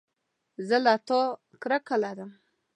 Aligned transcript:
زه 0.67 0.77
له 0.85 0.93
تا 1.07 1.19
کرکه 1.61 1.95
لرم 2.03 2.31